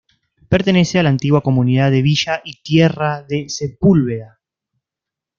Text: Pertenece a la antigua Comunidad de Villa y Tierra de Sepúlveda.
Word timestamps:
Pertenece 0.49 0.97
a 0.97 1.03
la 1.03 1.09
antigua 1.11 1.41
Comunidad 1.41 1.91
de 1.91 2.01
Villa 2.01 2.41
y 2.43 2.63
Tierra 2.63 3.21
de 3.21 3.49
Sepúlveda. 3.49 4.39